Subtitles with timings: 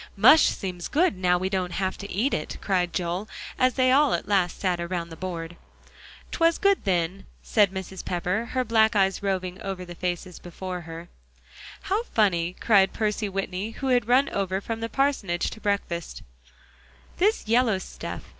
[0.17, 4.15] "Mush seems good now we don't have to eat it," cried Joel, as they all
[4.15, 5.57] at last sat around the board.
[6.31, 8.03] "'Twas good then," said Mrs.
[8.03, 11.07] Pepper, her black eyes roving over the faces before her.
[11.81, 16.23] "How funny," cried Percy Whitney, who had run over from the parsonage to breakfast,
[17.17, 18.27] "this yellow stuff is."